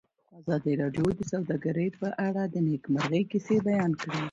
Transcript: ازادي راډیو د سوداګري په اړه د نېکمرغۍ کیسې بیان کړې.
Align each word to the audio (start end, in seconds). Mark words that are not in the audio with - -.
ازادي 0.39 0.73
راډیو 0.81 1.07
د 1.17 1.21
سوداګري 1.31 1.87
په 2.01 2.07
اړه 2.27 2.43
د 2.53 2.55
نېکمرغۍ 2.67 3.23
کیسې 3.31 3.55
بیان 3.67 3.91
کړې. 4.01 4.17